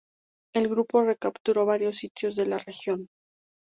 El 0.55 0.67
grupo 0.67 1.03
recapturó 1.03 1.67
varios 1.67 1.97
sitios 1.97 2.35
de 2.35 2.47
la 2.47 2.57
región. 2.57 3.07